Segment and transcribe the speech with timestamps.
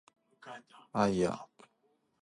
[0.93, 1.47] あいあ